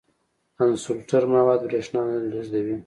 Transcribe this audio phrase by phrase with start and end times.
[0.63, 2.77] انسولټر مواد برېښنا نه لیږدوي.